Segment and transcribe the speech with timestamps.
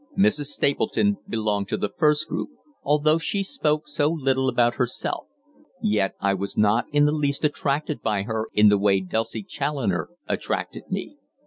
[0.17, 0.45] Mrs.
[0.45, 2.49] Stapleton belonged to the first group,
[2.81, 5.27] although she spoke so little about herself.
[5.79, 10.09] Yet I was not in the least attracted by her in the way Dulcie Challoner
[10.27, 11.17] attracted me.